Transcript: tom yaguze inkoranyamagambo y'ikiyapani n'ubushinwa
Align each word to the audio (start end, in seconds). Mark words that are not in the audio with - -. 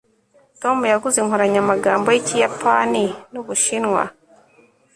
tom 0.61 0.77
yaguze 0.91 1.17
inkoranyamagambo 1.19 2.07
y'ikiyapani 2.11 3.05
n'ubushinwa 3.31 4.03